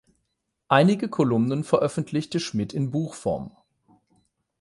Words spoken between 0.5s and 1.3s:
Einige